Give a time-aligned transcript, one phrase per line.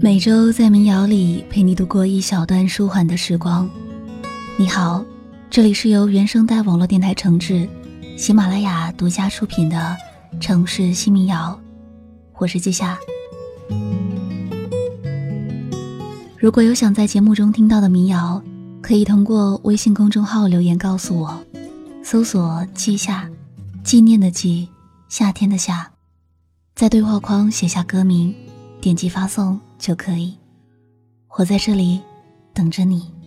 [0.00, 3.68] 每周在民谣里陪你度过一小段舒缓的时光。
[4.56, 5.04] 你好，
[5.50, 7.68] 这里是由原声带网络电台承制，
[8.16, 9.96] 喜马拉雅独家出品的
[10.40, 11.60] 《城市新民谣》，
[12.36, 12.96] 我是季夏。
[16.36, 18.40] 如果有想在节目中听到的民谣，
[18.80, 21.42] 可以通过微信公众号留言告诉我，
[22.04, 23.28] 搜索“季夏”，
[23.82, 24.68] 纪念的季，
[25.08, 25.90] 夏天的夏，
[26.76, 28.32] 在对话框写下歌名，
[28.80, 29.58] 点击发送。
[29.78, 30.36] 就可以。
[31.36, 32.00] 我在这里
[32.52, 33.18] 等着你。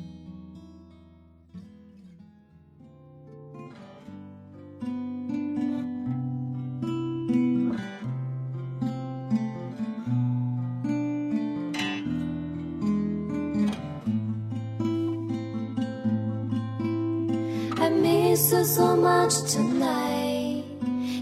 [18.64, 20.64] so much tonight.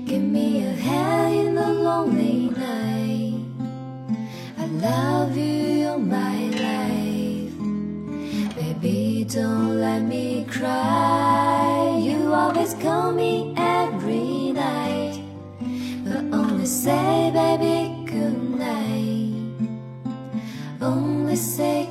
[0.05, 2.98] Give me a hand in the lonely night.
[4.81, 7.51] Love you, you're my life.
[8.55, 11.99] Baby, don't let me cry.
[12.01, 15.21] You always call me every night.
[16.05, 19.51] But only say, baby, good night.
[20.81, 21.88] Only say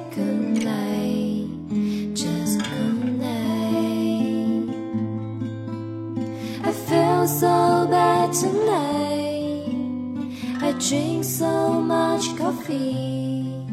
[10.88, 13.66] drink so much coffee.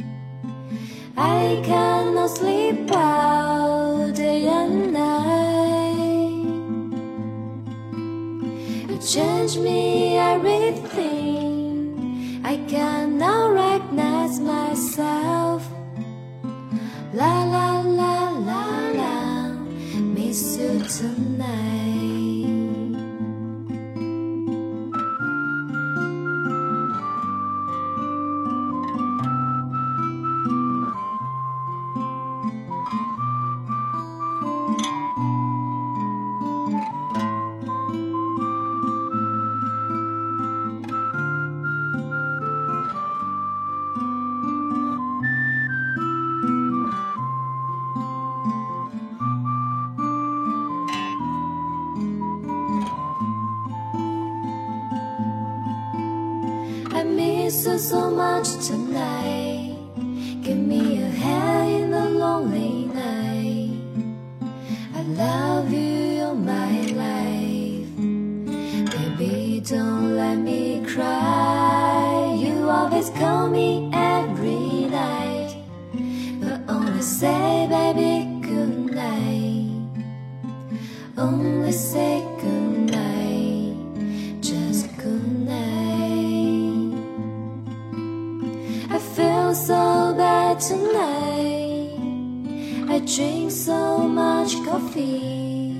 [1.16, 6.43] I cannot sleep all day and night.
[8.89, 11.21] You change me everything.
[12.43, 13.55] I cannot
[57.89, 59.77] so much tonight.
[60.41, 63.77] Give me a hand in the lonely night.
[64.95, 67.93] I love you, you're my life.
[68.89, 72.33] Baby, don't let me cry.
[72.43, 75.55] You always call me every night.
[76.41, 79.69] But only say, baby, good night.
[81.19, 82.34] Only say
[90.67, 91.93] tonight.
[92.89, 95.77] I drink so much coffee.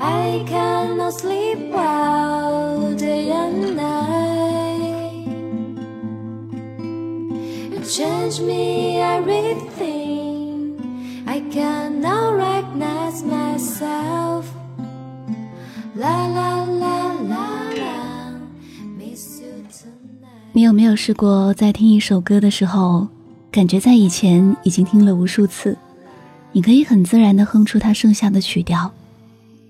[0.00, 5.26] I cannot sleep all day and night.
[7.72, 10.76] You change me everything.
[11.26, 14.46] I cannot recognize myself.
[15.94, 17.46] La la la la
[17.82, 17.96] la,
[18.96, 20.52] miss you tonight.
[20.52, 23.08] 你有没有试过在听一首歌的时候，
[23.50, 25.76] 感觉在以前已经听了无数次，
[26.52, 28.92] 你可以很自然的哼出它剩下的曲调，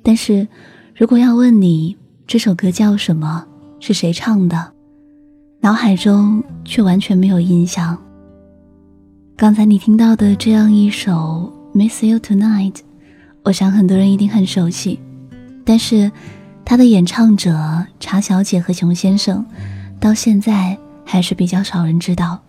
[0.02, 0.46] 但是
[0.94, 1.96] 如果要问你
[2.26, 3.44] 这首歌叫什么，
[3.80, 4.72] 是谁唱的，
[5.60, 7.96] 脑海中却完全没有印象。
[9.36, 12.72] 刚才你听到的这样一首《Miss You Tonight》，
[13.44, 14.98] 我想很多人一定很熟悉，
[15.64, 16.10] 但是
[16.64, 19.46] 它的演唱者茶小姐和熊先生，
[20.00, 22.40] 到现在还是比较少人知道。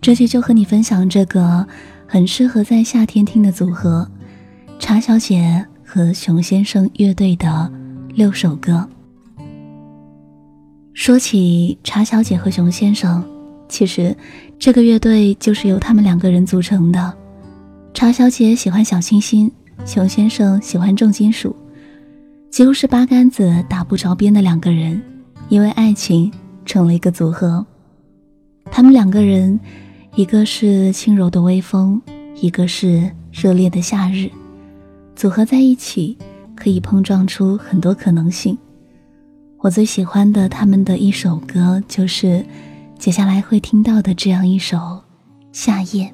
[0.00, 1.66] 这期就和你分享这个
[2.06, 4.08] 很适合在夏天听的组合——
[4.78, 7.70] 茶小姐和熊先生乐队的
[8.14, 8.88] 六首歌。
[10.94, 13.24] 说起茶小姐和熊先生，
[13.68, 14.16] 其实
[14.58, 17.14] 这个乐队就是由他们两个人组成的。
[17.92, 19.50] 茶小姐喜欢小清新，
[19.84, 21.54] 熊先生喜欢重金属，
[22.50, 25.02] 几乎是八竿子打不着边的两个人，
[25.48, 26.30] 因为爱情
[26.64, 27.66] 成了一个组合。
[28.70, 29.58] 他们两个人，
[30.16, 32.00] 一个是轻柔的微风，
[32.40, 34.30] 一个是热烈的夏日，
[35.14, 36.16] 组合在一起，
[36.54, 38.56] 可以碰撞出很多可能性。
[39.58, 42.42] 我最喜欢的他们的一首歌，就是
[42.98, 44.78] 接下来会听到的这样一首
[45.52, 46.04] 《夏夜》。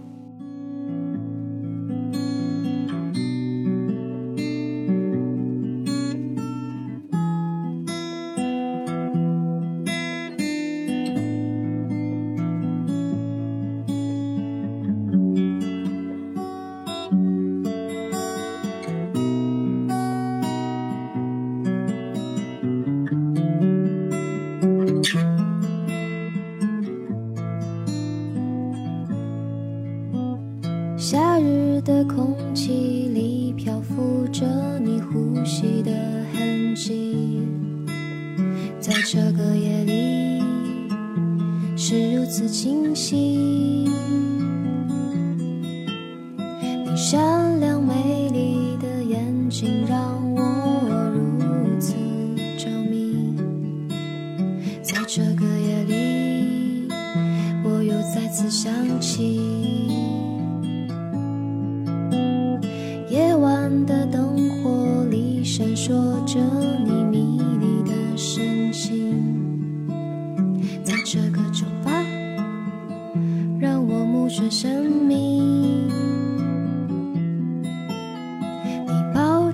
[31.85, 34.47] 的空气里漂浮着
[34.79, 35.91] 你呼吸的
[36.33, 37.43] 痕迹，
[38.79, 40.41] 在这个夜里
[41.77, 43.32] 是如此清晰。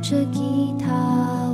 [0.08, 1.47] 着吉他。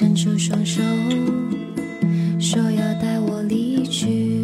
[0.00, 0.82] 伸出双手，
[2.40, 4.39] 说要带我离去。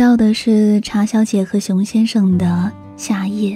[0.00, 2.46] 到的是茶小姐和熊先生的
[2.96, 3.54] 《夏夜》。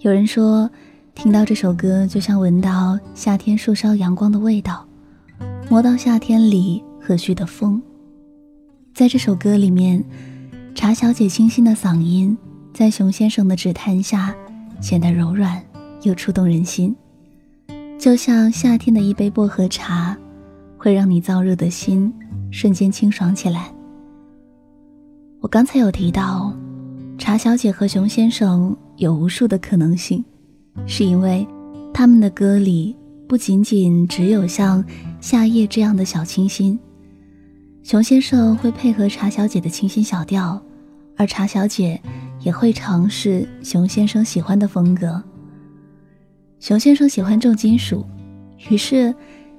[0.00, 0.68] 有人说，
[1.14, 4.84] 听到这首歌就像闻到夏天树梢阳光的味道，
[5.70, 7.80] 摸到夏天里和煦的风。
[8.92, 10.02] 在这首歌里面，
[10.74, 12.36] 茶小姐清新的嗓音
[12.72, 14.34] 在熊先生的指弹下
[14.80, 15.62] 显得柔软
[16.02, 16.92] 又触动人心，
[17.96, 20.18] 就像夏天的一杯薄荷茶，
[20.76, 22.12] 会让你燥热的心
[22.50, 23.72] 瞬间清爽起来。
[25.44, 26.50] 我刚才有提到，
[27.18, 30.24] 茶小姐和熊先生有无数的可能性，
[30.86, 31.46] 是因为
[31.92, 32.96] 他们的歌里
[33.28, 34.82] 不仅仅只有像
[35.20, 36.78] 《夏夜》这样的小清新，
[37.82, 40.58] 熊先生会配合茶小姐的清新小调，
[41.14, 42.00] 而茶小姐
[42.40, 45.22] 也会尝试熊先生喜欢的风格。
[46.58, 48.02] 熊先生喜欢重金属，
[48.70, 49.14] 于是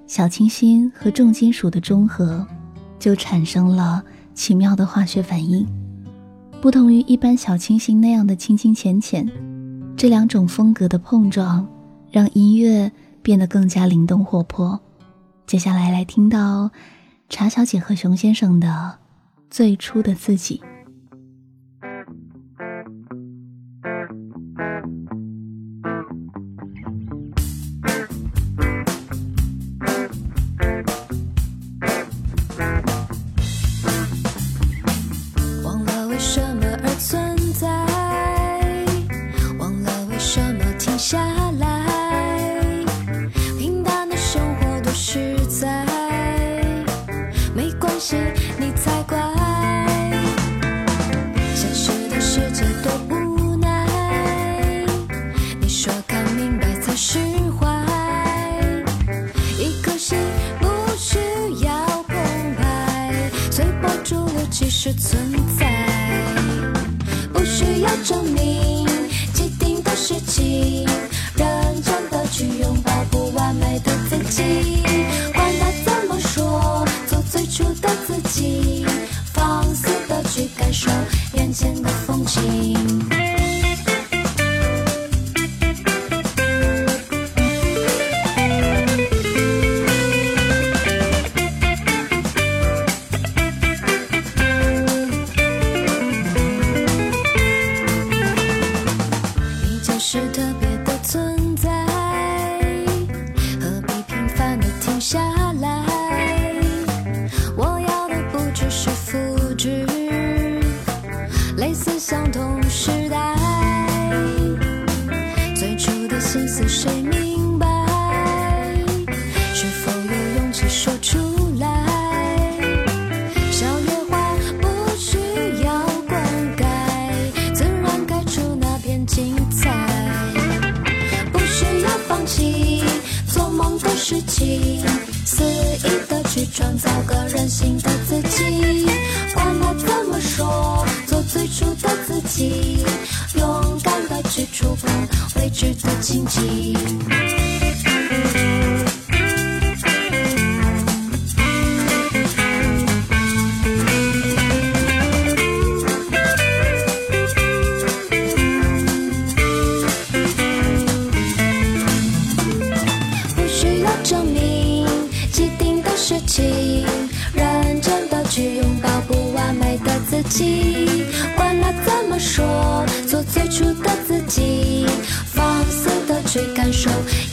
[0.08, 2.44] 小清新和重金属的中和，
[2.98, 4.04] 就产生了
[4.36, 5.66] 奇妙的化学反应。
[6.62, 9.28] 不同于一般小清新那样的清清浅浅，
[9.96, 11.68] 这两种风格的碰撞，
[12.12, 12.92] 让音乐
[13.24, 14.80] 变得更加灵动活泼。
[15.48, 16.70] 接下来来听到
[17.30, 19.00] 茶小姐和熊先生的
[19.50, 20.62] 最初的自己。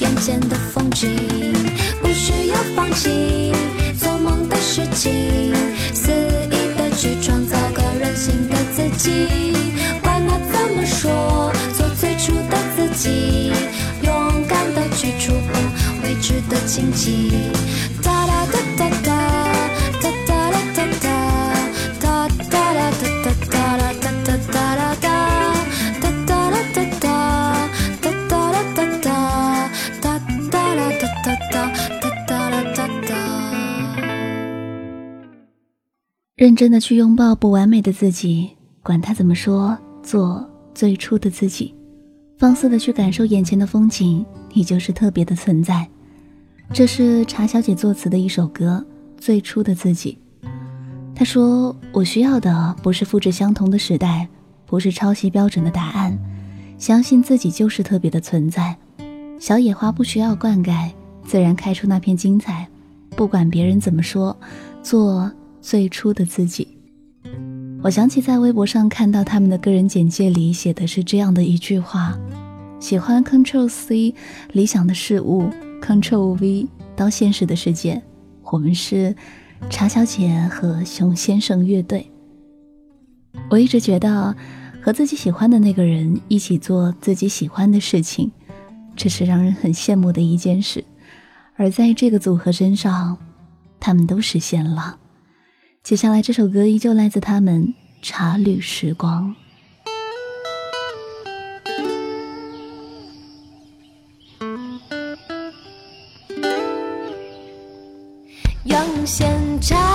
[0.01, 1.11] 眼前的风景，
[2.01, 3.53] 不需要放弃
[3.99, 5.55] 做梦的事情，
[5.95, 6.13] 肆
[6.51, 9.29] 意的去创造个任性的自己。
[10.03, 13.53] 管他怎么说，做最初的自己，
[14.03, 15.63] 勇敢的去触碰
[16.03, 17.33] 未知的荆棘。
[36.43, 38.51] 认真的去拥抱不完美的自己，
[38.83, 40.45] 管他怎么说，做
[40.75, 41.73] 最初的自己，
[42.37, 45.89] 放肆的去感受眼前的风景，你就是特别的存在。
[46.73, 48.85] 这是茶小姐作词的一首歌
[49.23, 50.19] 《最初的自己》。
[51.15, 54.27] 她说：“我需要的不是复制相同的时代，
[54.67, 56.19] 不是抄袭标准的答案，
[56.77, 58.77] 相信自己就是特别的存在。
[59.39, 60.91] 小野花不需要灌溉，
[61.25, 62.67] 自然开出那片精彩。
[63.11, 64.37] 不管别人怎么说，
[64.83, 65.31] 做。”
[65.63, 66.67] 最初的自己，
[67.85, 72.19] 我想起在微博上看到他们的个人简介里写的是这样的一句话：
[72.81, 74.13] 喜欢 Control C
[74.51, 75.49] 理想的事物
[75.81, 76.67] ，Control V
[76.97, 78.03] 到现实的世界。
[78.43, 79.15] 我们是
[79.71, 82.11] 茶小姐和熊先生乐队。
[83.49, 84.35] 我一直觉得
[84.83, 88.33] 和自己喜欢的那个人一起做自己喜欢的事情，
[88.97, 90.85] 这是让人很羡慕的一件事。
[91.55, 93.17] 而在这个组合身上，
[93.79, 94.99] 他们都实现了。
[95.83, 97.67] 接下来这首歌依旧来自他们
[98.03, 99.35] 《茶旅时光》。
[108.63, 109.92] 用现茶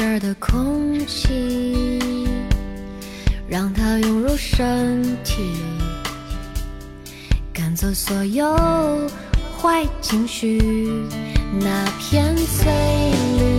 [0.00, 1.98] 这儿的空气
[3.46, 5.42] 让它涌入身体
[7.52, 8.50] 赶走所有
[9.58, 10.58] 坏情绪
[11.60, 12.72] 那片翠
[13.38, 13.49] 绿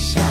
[0.00, 0.29] shine.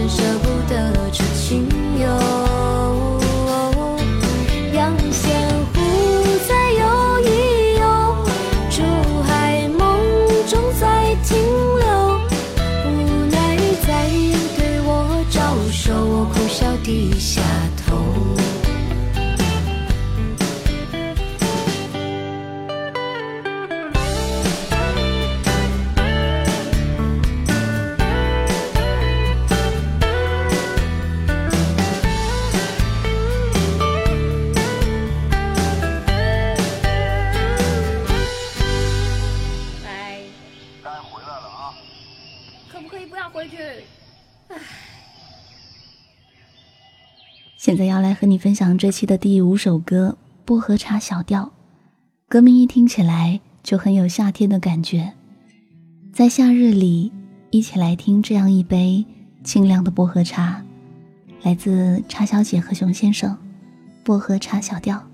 [0.00, 0.29] 人生。
[47.70, 51.52] 现在要来和你分享这期的第五首歌薄荷茶小调。
[52.28, 55.12] 歌名一听起来就很有夏天的感觉。
[56.12, 57.12] 在夏日里
[57.50, 59.06] 一起来听这样一杯
[59.44, 60.60] 清凉的薄荷茶。
[61.42, 63.38] 来自茶小姐和熊先生
[64.02, 65.09] 薄荷茶小调。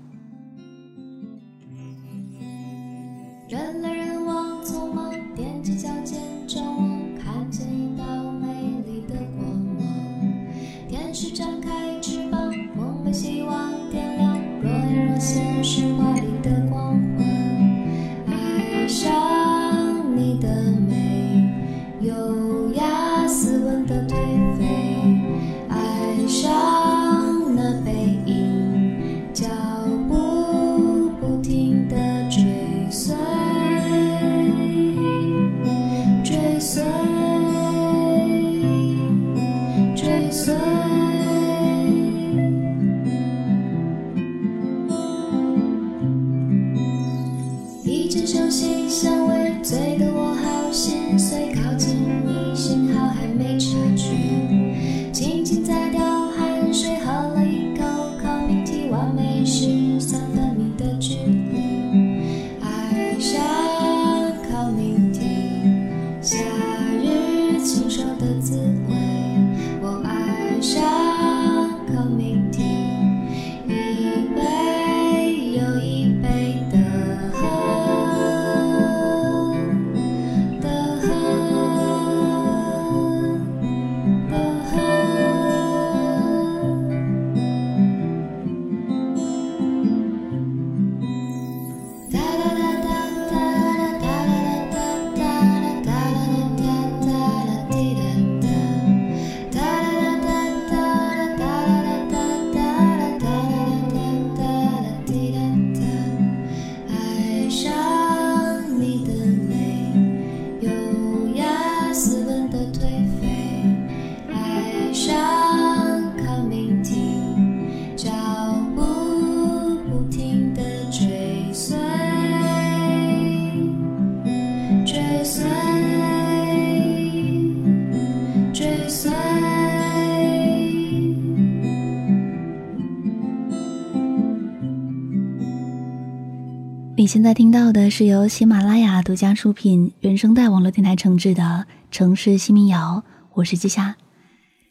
[137.07, 141.41] 你现在听到的是由喜马拉雅独家出品、原声带网络电台承制的
[141.89, 143.01] 《城市新民谣》，
[143.33, 143.95] 我是季夏。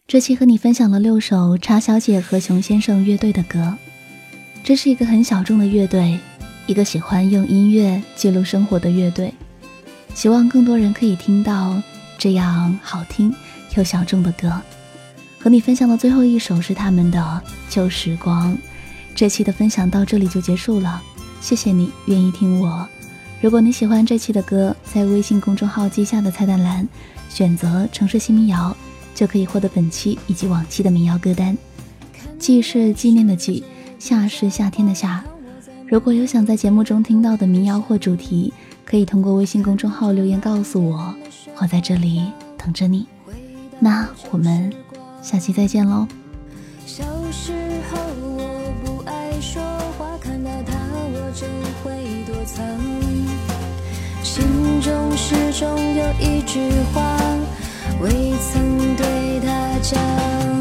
[0.07, 3.75] 这期和你分享了六首叉小姐和熊先生乐队的歌。
[4.63, 6.21] 这是一个很小众的乐队，
[6.67, 9.33] 一个喜欢用音乐记录生活的乐队。
[10.13, 11.83] 希望更多人可以听到
[12.19, 13.35] 这样好听
[13.79, 14.53] 又小众的歌。
[15.39, 17.19] 和你分享的最后一首是他们的
[17.75, 18.53] 《旧时光》。
[19.15, 21.03] 这期的分享到这里就结束了。
[21.47, 22.89] 谢谢你愿意听我。
[23.41, 26.85] 如果你喜欢这期的歌，在微信公众号记下的菜单栏
[27.29, 28.77] 选择“城市新民谣”，
[29.15, 31.57] 就可以获得本期以及往期的民谣歌单。
[32.37, 33.63] 季是纪念的记，
[33.97, 35.23] 夏是夏天的夏。
[35.87, 38.53] 如果有想在节目中听到的民谣或主题，
[38.85, 41.15] 可以通过微信公众号留言告诉我，
[41.61, 42.25] 我在这里
[42.59, 43.07] 等着你。
[43.79, 44.73] 那我们
[45.23, 46.09] 下期再见喽。
[55.29, 57.19] 始终有一句话，
[58.01, 60.56] 未曾对他讲。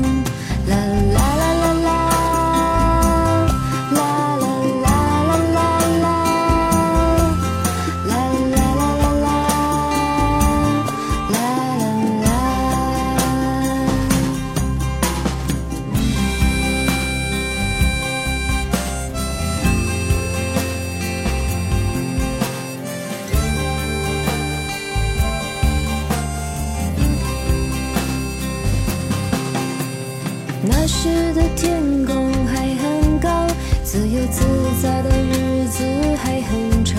[31.05, 33.45] 时的天空还很高，
[33.83, 34.41] 自由自
[34.81, 35.83] 在的日子
[36.23, 36.97] 还很长。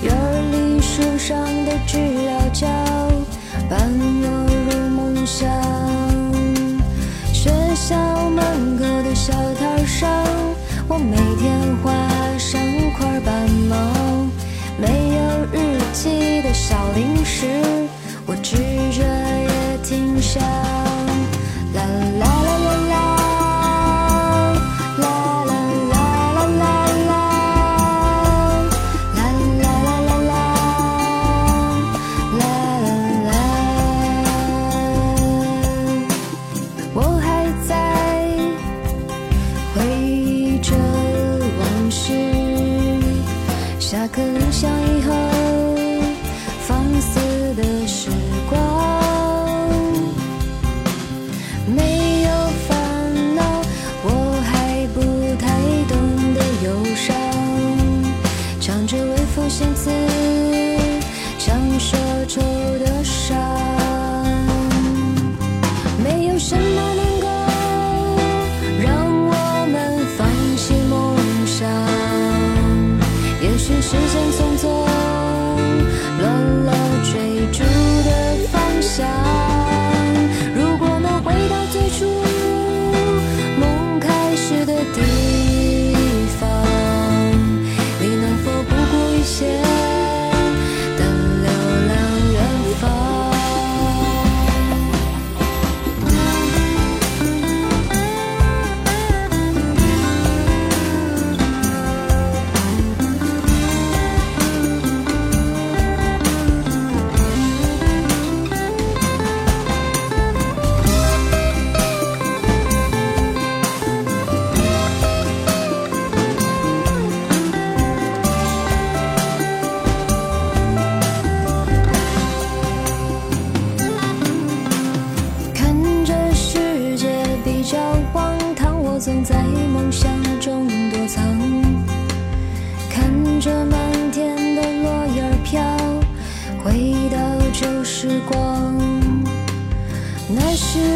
[0.00, 0.10] 院
[0.50, 1.36] 里树上
[1.66, 2.66] 的知了叫，
[3.68, 4.26] 伴我
[4.70, 5.46] 入梦乡。
[7.30, 7.94] 学校
[8.30, 10.08] 门口的小摊上，
[10.88, 11.92] 我每天画
[12.38, 12.58] 上
[12.96, 13.76] 块斑毛。
[14.80, 17.44] 没有日记的小零食，
[18.24, 18.56] 我吃
[18.96, 20.42] 着也挺香。
[37.44, 37.93] lights out.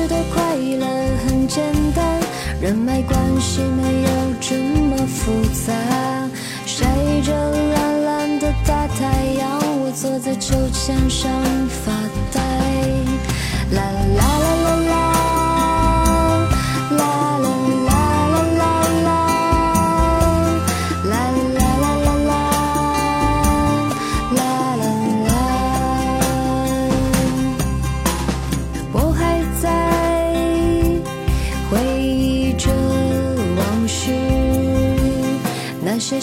[0.08, 0.86] 的快乐
[1.26, 1.62] 很简
[1.94, 2.20] 单
[2.60, 5.32] 人脉关系没有这么复
[5.66, 5.72] 杂
[6.66, 6.86] 晒
[7.22, 11.30] 着蓝蓝的大太阳我坐在秋千上
[11.68, 11.92] 发
[12.32, 12.40] 呆。
[13.70, 15.17] 啦啦啦啦啦啦。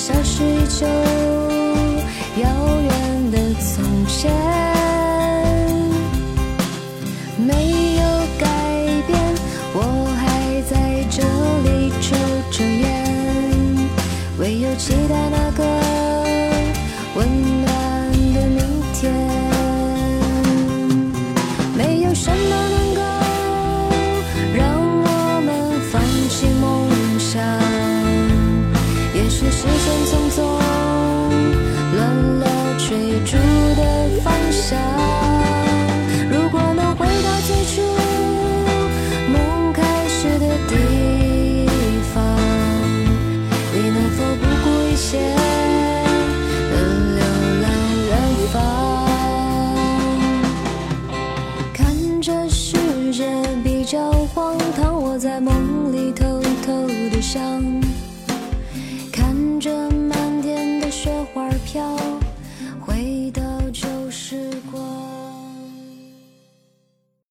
[0.05, 0.85] 消失已久，
[2.37, 2.47] 遥
[2.79, 4.74] 远的从前。